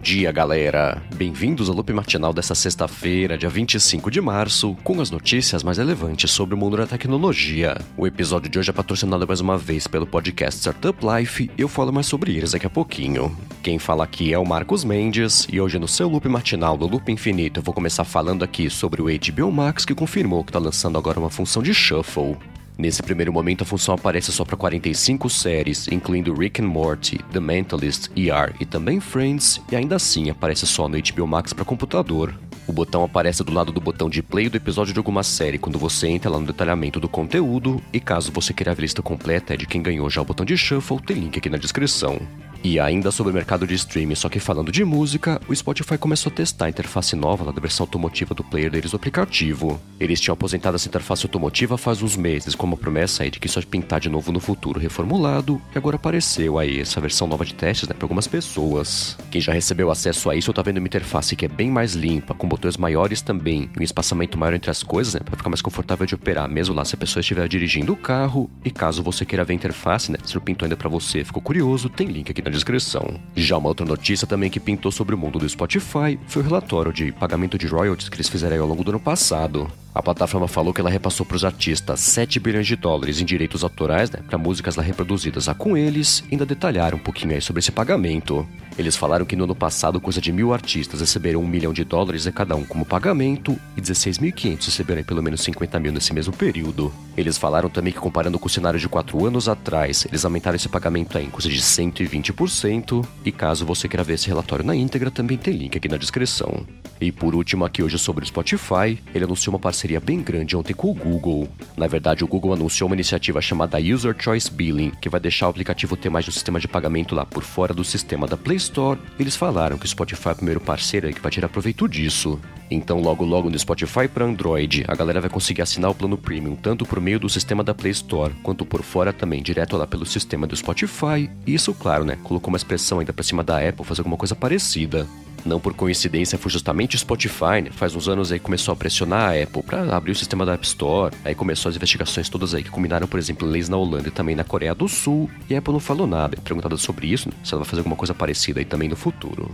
[0.00, 1.00] dia, galera!
[1.14, 6.30] Bem-vindos ao loop matinal dessa sexta-feira, dia 25 de março, com as notícias mais relevantes
[6.30, 7.76] sobre o mundo da tecnologia.
[7.96, 11.68] O episódio de hoje é patrocinado mais uma vez pelo podcast Startup Life e eu
[11.68, 13.36] falo mais sobre eles daqui a pouquinho.
[13.62, 17.12] Quem fala aqui é o Marcos Mendes e hoje no seu loop matinal do Loop
[17.12, 20.96] Infinito eu vou começar falando aqui sobre o HBO Max que confirmou que está lançando
[20.96, 22.38] agora uma função de shuffle.
[22.80, 27.38] Nesse primeiro momento, a função aparece só para 45 séries, incluindo Rick and Morty, The
[27.38, 32.34] Mentalist, ER e também Friends, e ainda assim aparece só no HBO Max para computador.
[32.66, 35.78] O botão aparece do lado do botão de play do episódio de alguma série quando
[35.78, 39.58] você entra lá no detalhamento do conteúdo, e caso você queira ver a lista completa
[39.58, 42.18] de quem ganhou já o botão de shuffle, tem link aqui na descrição.
[42.62, 46.30] E ainda sobre o mercado de streaming, só que falando de música, o Spotify começou
[46.30, 49.80] a testar a interface nova lá da versão automotiva do player deles do aplicativo.
[49.98, 53.46] Eles tinham aposentado essa interface automotiva faz uns meses, com uma promessa aí de que
[53.46, 57.44] isso ia pintar de novo no futuro reformulado, e agora apareceu aí essa versão nova
[57.44, 59.16] de testes, né, para algumas pessoas.
[59.30, 62.34] Quem já recebeu acesso a isso tá vendo uma interface que é bem mais limpa,
[62.34, 65.62] com botões maiores também, e um espaçamento maior entre as coisas, né, para ficar mais
[65.62, 69.24] confortável de operar, mesmo lá se a pessoa estiver dirigindo o carro, e caso você
[69.24, 72.30] queira ver a interface, né, se não pintou ainda para você, ficou curioso, tem link
[72.30, 73.20] aqui na descrição.
[73.34, 76.92] Já uma outra notícia também que pintou sobre o mundo do Spotify foi o relatório
[76.92, 79.70] de pagamento de royalties que eles fizeram ao longo do ano passado.
[79.92, 83.64] A plataforma falou que ela repassou para os artistas 7 bilhões de dólares em direitos
[83.64, 87.58] autorais né, para músicas lá reproduzidas lá com eles ainda detalharam um pouquinho aí sobre
[87.58, 88.46] esse pagamento.
[88.78, 92.26] Eles falaram que no ano passado coisa de mil artistas receberam um milhão de dólares
[92.26, 96.92] a cada um como pagamento e 16.500 receberam pelo menos 50 mil nesse mesmo período.
[97.16, 100.68] Eles falaram também que comparando com o cenário de 4 anos atrás, eles aumentaram esse
[100.68, 105.36] pagamento em coisa de 120% e caso você queira ver esse relatório na íntegra, também
[105.36, 106.64] tem link aqui na descrição.
[107.00, 110.74] E por último aqui hoje sobre o Spotify, ele anunciou uma parceria bem grande ontem
[110.74, 111.48] com o Google.
[111.76, 115.50] Na verdade, o Google anunciou uma iniciativa chamada User Choice Billing, que vai deixar o
[115.50, 119.00] aplicativo ter mais um sistema de pagamento lá por fora do sistema da Play Store.
[119.18, 122.38] Eles falaram que o Spotify é o primeiro parceiro que vai tirar proveito disso.
[122.70, 126.54] Então, logo logo no Spotify para Android, a galera vai conseguir assinar o plano Premium
[126.54, 130.06] tanto por meio do sistema da Play Store, quanto por fora também, direto lá pelo
[130.06, 131.28] sistema do Spotify.
[131.46, 134.36] E isso, claro, né, colocou uma expressão ainda para cima da Apple fazer alguma coisa
[134.36, 135.06] parecida.
[135.44, 137.70] Não por coincidência, foi justamente o Spotify, né?
[137.70, 140.66] faz uns anos aí começou a pressionar a Apple para abrir o sistema da App
[140.66, 141.14] Store.
[141.24, 144.10] Aí começou as investigações todas aí que culminaram, por exemplo, em leis na Holanda e
[144.10, 145.30] também na Coreia do Sul.
[145.48, 146.36] E a Apple não falou nada.
[146.42, 147.34] Perguntada sobre isso, né?
[147.42, 149.50] se ela vai fazer alguma coisa parecida aí também no futuro.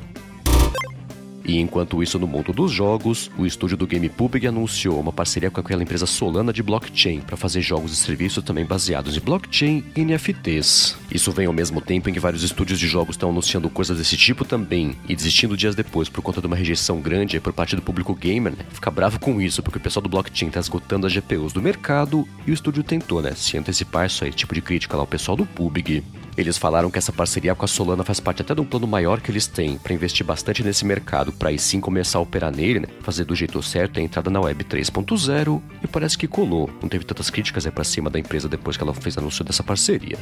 [1.46, 5.60] E enquanto isso, no mundo dos jogos, o estúdio do GamePubg anunciou uma parceria com
[5.60, 10.04] aquela empresa Solana de blockchain para fazer jogos e serviços também baseados em blockchain e
[10.04, 10.96] NFTs.
[11.10, 14.16] Isso vem ao mesmo tempo em que vários estúdios de jogos estão anunciando coisas desse
[14.16, 17.82] tipo também e desistindo dias depois por conta de uma rejeição grande por parte do
[17.82, 18.64] público gamer, né?
[18.70, 22.26] Fica bravo com isso porque o pessoal do blockchain está esgotando as GPUs do mercado
[22.44, 25.36] e o estúdio tentou, né, se antecipar isso aí, tipo de crítica lá ao pessoal
[25.36, 26.02] do PUBG.
[26.36, 29.20] Eles falaram que essa parceria com a Solana faz parte até de um plano maior
[29.20, 32.80] que eles têm para investir bastante nesse mercado, para aí sim começar a operar nele,
[32.80, 32.88] né?
[33.00, 36.68] fazer do jeito certo a entrada na Web 3.0 e parece que colou.
[36.82, 39.62] Não teve tantas críticas aí para cima da empresa depois que ela fez anúncio dessa
[39.62, 40.18] parceria.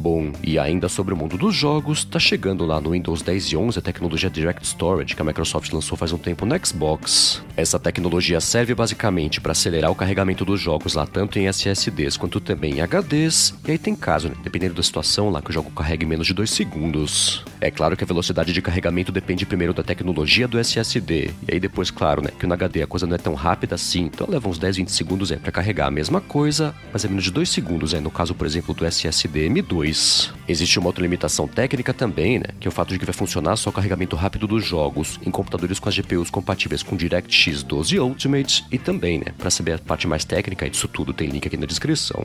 [0.00, 3.56] Bom, e ainda sobre o mundo dos jogos, tá chegando lá no Windows 10 e
[3.58, 7.42] 11 a tecnologia Direct Storage que a Microsoft lançou faz um tempo no Xbox.
[7.54, 12.40] Essa tecnologia serve basicamente para acelerar o carregamento dos jogos lá tanto em SSDs quanto
[12.40, 15.70] também em HDs, e aí tem caso, né, dependendo da situação lá que o jogo
[15.70, 17.44] carregue menos de 2 segundos.
[17.60, 21.60] É claro que a velocidade de carregamento depende primeiro da tecnologia do SSD, e aí
[21.60, 24.48] depois, claro, né, que no HD a coisa não é tão rápida assim, então leva
[24.48, 27.48] uns 10, 20 segundos é para carregar a mesma coisa, mas é menos de 2
[27.48, 30.32] segundos, é no caso, por exemplo, do SSD M2.
[30.48, 32.46] Existe uma outra limitação técnica também, né?
[32.58, 35.30] Que é o fato de que vai funcionar só o carregamento rápido dos jogos em
[35.30, 39.26] computadores com as GPUs compatíveis com DirectX 12 Ultimate e também, né?
[39.36, 42.22] Para saber a parte mais técnica disso tudo, tem link aqui na descrição.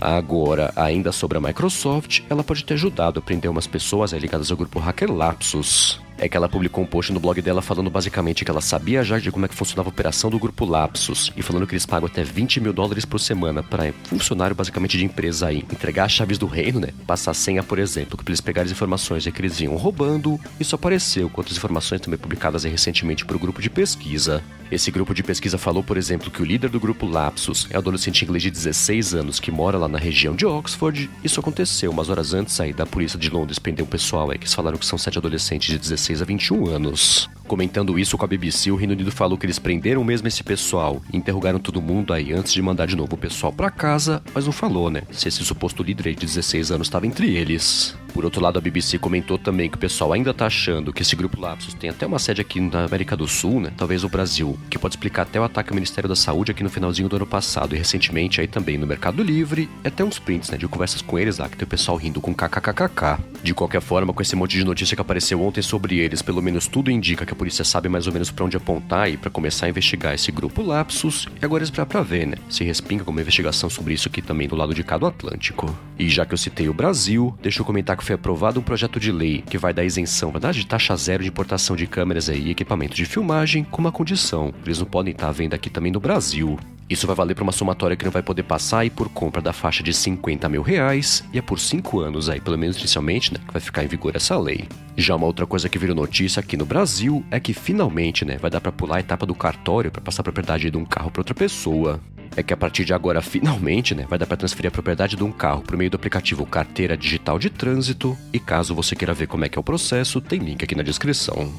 [0.00, 4.56] Agora, ainda sobre a Microsoft, ela pode ter ajudado a prender umas pessoas ligadas ao
[4.56, 8.50] grupo Hacker Lapsus é que ela publicou um post no blog dela falando basicamente que
[8.50, 11.66] ela sabia já de como é que funcionava a operação do grupo Lapsus e falando
[11.66, 15.58] que eles pagam até 20 mil dólares por semana para funcionário basicamente de empresa aí
[15.72, 16.88] entregar as chaves do reino, né?
[17.06, 20.40] Passar a senha, por exemplo, que eles pegarem as informações que eles iam roubando.
[20.58, 24.42] Isso apareceu com outras informações também publicadas recentemente por um grupo de pesquisa.
[24.70, 27.78] Esse grupo de pesquisa falou, por exemplo, que o líder do grupo Lapsus é um
[27.78, 31.08] adolescente inglês de 16 anos que mora lá na região de Oxford.
[31.24, 34.44] Isso aconteceu umas horas antes aí da polícia de Londres prender um pessoal aí que
[34.44, 37.28] eles falaram que são sete adolescentes de 16 a 21 anos.
[37.46, 41.00] Comentando isso com a BBC, o Reino Unido falou que eles prenderam mesmo esse pessoal
[41.12, 44.52] interrogaram todo mundo aí antes de mandar de novo o pessoal para casa, mas não
[44.52, 45.02] falou, né?
[45.10, 47.96] Se esse suposto líder de 16 anos estava entre eles.
[48.18, 51.14] Por outro lado, a BBC comentou também que o pessoal ainda tá achando que esse
[51.14, 53.72] grupo Lapsus tem até uma sede aqui na América do Sul, né?
[53.76, 56.68] Talvez o Brasil, que pode explicar até o ataque ao Ministério da Saúde aqui no
[56.68, 60.50] finalzinho do ano passado e recentemente aí também no Mercado Livre, e até uns prints,
[60.50, 63.22] né, de conversas com eles lá, que tem o pessoal rindo com kkkk.
[63.40, 66.66] De qualquer forma, com esse monte de notícia que apareceu ontem sobre eles, pelo menos
[66.66, 69.66] tudo indica que a polícia sabe mais ou menos para onde apontar e para começar
[69.66, 73.70] a investigar esse grupo Lapsus, e agora esperar pra ver, né, se respinga como investigação
[73.70, 75.72] sobre isso aqui também do lado de cá do Atlântico.
[75.96, 78.98] E já que eu citei o Brasil, deixa eu comentar que foi aprovado um projeto
[78.98, 82.46] de lei que vai dar isenção, verdade, de taxa zero de importação de câmeras aí,
[82.46, 85.92] e equipamento de filmagem, com uma condição: eles não podem estar à venda aqui também
[85.92, 86.58] no Brasil.
[86.88, 89.52] Isso vai valer para uma somatória que não vai poder passar e por compra da
[89.52, 93.40] faixa de 50 mil reais, e é por 5 anos aí, pelo menos inicialmente, né,
[93.46, 94.66] que vai ficar em vigor essa lei.
[94.96, 98.50] Já uma outra coisa que virou notícia aqui no Brasil é que finalmente, né, vai
[98.50, 101.20] dar para pular a etapa do cartório para passar a propriedade de um carro para
[101.20, 102.00] outra pessoa.
[102.38, 105.24] É que a partir de agora, finalmente, né, vai dar para transferir a propriedade de
[105.24, 109.26] um carro por meio do aplicativo Carteira Digital de Trânsito, e caso você queira ver
[109.26, 111.52] como é que é o processo, tem link aqui na descrição.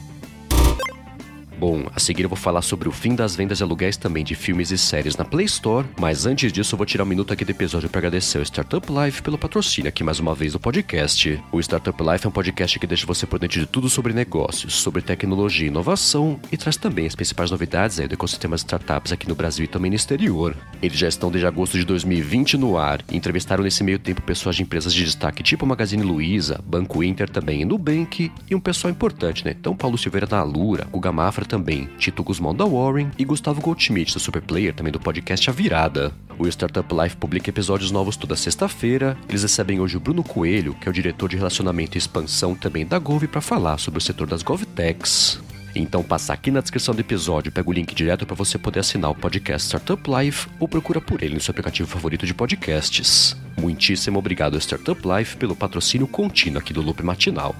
[1.59, 4.33] Bom, a seguir eu vou falar sobre o fim das vendas e aluguéis também de
[4.33, 7.43] filmes e séries na Play Store, mas antes disso eu vou tirar um minuto aqui
[7.43, 11.37] do episódio para agradecer ao Startup Life pelo patrocínio aqui mais uma vez do podcast.
[11.51, 14.73] O Startup Life é um podcast que deixa você por dentro de tudo sobre negócios,
[14.75, 19.11] sobre tecnologia e inovação e traz também as principais novidades aí do ecossistema de startups
[19.11, 20.55] aqui no Brasil e também no exterior.
[20.81, 24.55] Eles já estão desde agosto de 2020 no ar e entrevistaram nesse meio tempo pessoas
[24.55, 28.89] de empresas de destaque tipo Magazine Luiza, Banco Inter também e Nubank e um pessoal
[28.89, 29.53] importante, né?
[29.59, 34.13] Então Paulo Silveira da Alura, Guga Mafra também, Tito Guzmão da Warren e Gustavo Goldschmidt
[34.13, 36.13] do Superplayer, também do podcast A Virada.
[36.37, 39.17] O Startup Life publica episódios novos toda sexta-feira.
[39.27, 42.85] Eles recebem hoje o Bruno Coelho, que é o diretor de relacionamento e expansão também
[42.85, 45.41] da Gov, para falar sobre o setor das GovTechs.
[45.75, 49.09] Então passa aqui na descrição do episódio, pega o link direto para você poder assinar
[49.09, 53.35] o podcast Startup Life ou procura por ele no seu aplicativo favorito de podcasts.
[53.57, 57.55] Muitíssimo obrigado ao Startup Life pelo patrocínio contínuo aqui do Loop Matinal.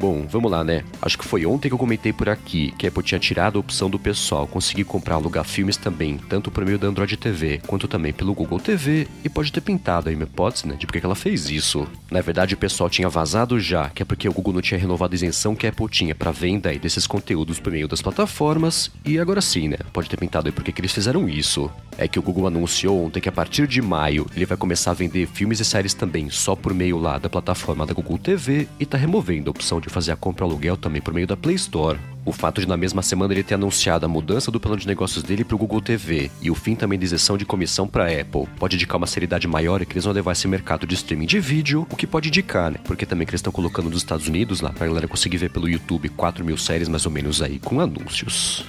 [0.00, 0.82] Bom, vamos lá, né?
[1.02, 3.60] Acho que foi ontem que eu comentei por aqui que a Apple tinha tirado a
[3.60, 7.86] opção do pessoal conseguir comprar alugar filmes também, tanto por meio da Android TV quanto
[7.86, 11.04] também pelo Google TV, e pode ter pintado aí uma hipótese, né, de por que
[11.04, 11.86] ela fez isso.
[12.10, 15.12] Na verdade, o pessoal tinha vazado já, que é porque o Google não tinha renovado
[15.12, 19.18] a isenção que a Apple tinha para venda desses conteúdos por meio das plataformas, e
[19.18, 19.76] agora sim, né?
[19.92, 21.70] Pode ter pintado aí porque que eles fizeram isso.
[21.98, 24.94] É que o Google anunciou ontem que a partir de maio ele vai começar a
[24.94, 28.86] vender filmes e séries também só por meio lá da plataforma da Google TV e
[28.86, 31.98] tá removendo a opção de fazer a compra aluguel também por meio da Play Store.
[32.24, 35.22] O fato de na mesma semana ele ter anunciado a mudança do plano de negócios
[35.22, 38.20] dele para o Google TV e o fim também da isenção de comissão para a
[38.20, 41.26] Apple pode indicar uma seriedade maior e que eles vão levar esse mercado de streaming
[41.26, 42.78] de vídeo, o que pode indicar, né?
[42.84, 45.50] Porque também que eles estão colocando nos Estados Unidos lá para a galera conseguir ver
[45.50, 48.64] pelo YouTube 4 mil séries mais ou menos aí com anúncios.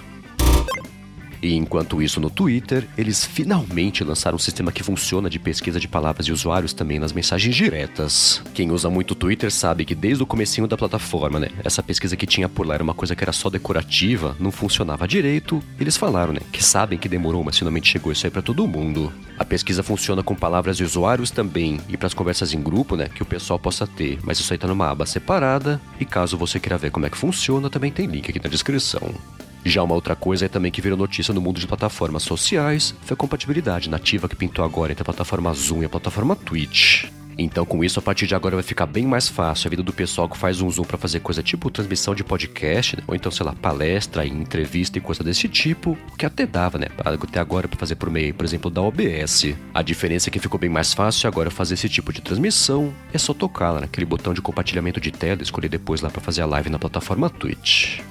[1.41, 5.87] E enquanto isso no Twitter, eles finalmente lançaram um sistema que funciona de pesquisa de
[5.87, 8.41] palavras de usuários também nas mensagens diretas.
[8.53, 12.15] Quem usa muito o Twitter sabe que desde o comecinho da plataforma, né, essa pesquisa
[12.15, 15.61] que tinha por lá era uma coisa que era só decorativa, não funcionava direito.
[15.79, 19.11] Eles falaram, né, que sabem que demorou, mas finalmente chegou isso aí para todo mundo.
[19.37, 23.09] A pesquisa funciona com palavras de usuários também e para as conversas em grupo, né,
[23.09, 25.81] que o pessoal possa ter, mas isso aí tá numa aba separada.
[25.99, 29.13] E caso você queira ver como é que funciona, também tem link aqui na descrição.
[29.63, 33.13] Já uma outra coisa é também que virou notícia no mundo de plataformas sociais foi
[33.13, 37.05] a compatibilidade nativa que pintou agora entre a plataforma Zoom e a plataforma Twitch.
[37.37, 39.93] Então, com isso, a partir de agora vai ficar bem mais fácil a vida do
[39.93, 43.03] pessoal que faz um Zoom para fazer coisa tipo transmissão de podcast, né?
[43.07, 46.87] ou então, sei lá, palestra, entrevista e coisa desse tipo, que até dava, né?
[46.99, 49.55] Até agora para fazer por meio, por exemplo, da OBS.
[49.73, 53.17] A diferença é que ficou bem mais fácil agora fazer esse tipo de transmissão, é
[53.17, 56.45] só tocar lá naquele botão de compartilhamento de tela escolher depois lá para fazer a
[56.45, 58.01] live na plataforma Twitch.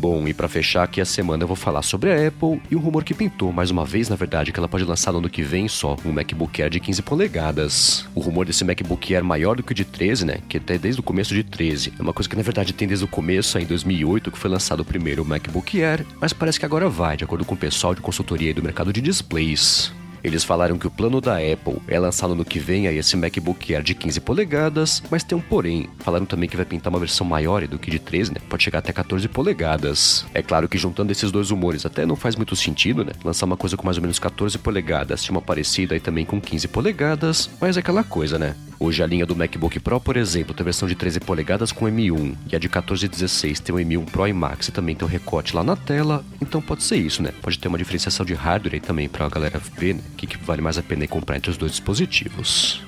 [0.00, 2.78] Bom, e para fechar aqui a semana eu vou falar sobre a Apple e um
[2.78, 5.42] rumor que pintou mais uma vez, na verdade, que ela pode lançar no ano que
[5.42, 8.08] vem só um MacBook Air de 15 polegadas.
[8.14, 11.02] O rumor desse MacBook Air maior do que o de 13, né, que até desde
[11.02, 11.92] o começo de 13.
[11.98, 14.80] É uma coisa que na verdade tem desde o começo, em 2008, que foi lançado
[14.80, 18.00] o primeiro MacBook Air, mas parece que agora vai, de acordo com o pessoal de
[18.00, 19.92] consultoria do mercado de displays.
[20.22, 23.16] Eles falaram que o plano da Apple é lançar no ano que vem aí esse
[23.16, 25.88] MacBook Air de 15 polegadas, mas tem um porém.
[25.98, 28.40] Falaram também que vai pintar uma versão maior do que de 13, né?
[28.48, 30.24] Pode chegar até 14 polegadas.
[30.34, 33.12] É claro que juntando esses dois humores até não faz muito sentido, né?
[33.24, 36.40] Lançar uma coisa com mais ou menos 14 polegadas e uma parecida aí também com
[36.40, 38.54] 15 polegadas, mas é aquela coisa, né?
[38.82, 41.84] Hoje a linha do MacBook Pro, por exemplo, tem a versão de 13 polegadas com
[41.84, 44.96] M1 e a de 14 e 16 tem o M1 Pro e Max e também
[44.96, 47.30] tem o recorte lá na tela, então pode ser isso, né?
[47.42, 50.00] Pode ter uma diferenciação de hardware aí também pra galera ver, né?
[50.14, 52.82] O que, que vale mais a pena comprar entre os dois dispositivos.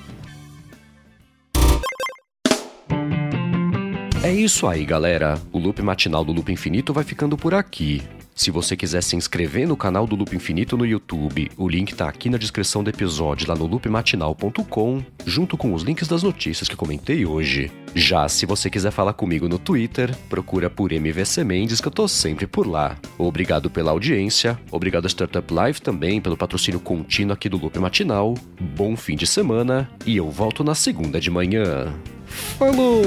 [4.23, 5.39] É isso aí, galera.
[5.51, 8.01] O loop matinal do Loop Infinito vai ficando por aqui.
[8.35, 12.09] Se você quiser se inscrever no canal do Loop Infinito no YouTube, o link tá
[12.09, 16.75] aqui na descrição do episódio lá no loopmatinal.com, junto com os links das notícias que
[16.75, 17.71] comentei hoje.
[17.93, 22.07] Já se você quiser falar comigo no Twitter, procura por MVC Mendes que eu tô
[22.07, 22.97] sempre por lá.
[23.17, 28.33] Obrigado pela audiência, obrigado a Startup Live também pelo patrocínio contínuo aqui do Loop Matinal.
[28.59, 31.93] Bom fim de semana e eu volto na segunda de manhã.
[32.25, 33.03] Falou!